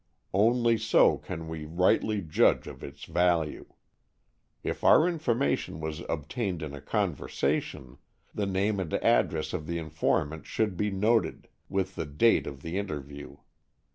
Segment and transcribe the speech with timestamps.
[0.33, 3.67] Only so can we rightly judge of its value.
[4.63, 7.99] If our information was obtained in a conversation,
[8.33, 12.79] the name and address of the informant should be noted, with the date of the
[12.79, 13.37] interview.